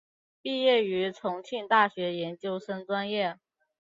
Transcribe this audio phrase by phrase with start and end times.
[0.41, 3.37] 毕业于重庆大学研究生专业。